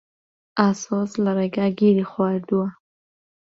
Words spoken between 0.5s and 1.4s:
ئاسۆس لە